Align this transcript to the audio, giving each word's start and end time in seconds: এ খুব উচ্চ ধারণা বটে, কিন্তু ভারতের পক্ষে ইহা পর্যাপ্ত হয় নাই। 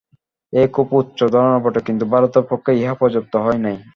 এ 0.53 0.63
খুব 0.75 0.87
উচ্চ 0.93 1.19
ধারণা 1.33 1.59
বটে, 1.63 1.81
কিন্তু 1.87 2.03
ভারতের 2.13 2.45
পক্ষে 2.51 2.71
ইহা 2.81 2.95
পর্যাপ্ত 3.01 3.33
হয় 3.45 3.59
নাই। 3.65 3.77